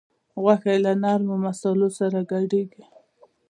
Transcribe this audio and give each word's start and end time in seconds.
غوښه 0.41 0.69
یې 0.73 0.79
له 0.85 0.93
نرمو 1.03 1.35
مصالحو 1.45 1.89
سره 1.99 2.19
ګډیږي. 2.31 2.83